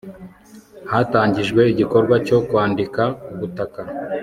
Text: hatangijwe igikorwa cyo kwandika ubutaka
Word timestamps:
hatangijwe 0.91 1.61
igikorwa 1.71 2.15
cyo 2.27 2.37
kwandika 2.47 3.03
ubutaka 3.31 3.81